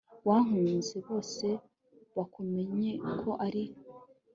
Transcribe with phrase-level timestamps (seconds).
[0.27, 1.47] wankunze, bose
[2.15, 3.63] bakumenye ko ari